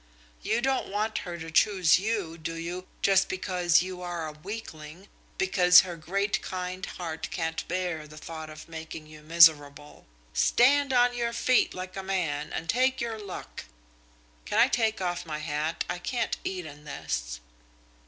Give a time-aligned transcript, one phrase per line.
[0.41, 5.09] You don't want her to choose you, do you, just because you are a weakling,
[5.37, 10.07] because her great kind heart can't bear the thought of making you miserable?
[10.33, 13.65] Stand on your feet like a man and take your luck....
[14.45, 15.83] Can I take off my hat?
[15.87, 17.39] I can't eat in this."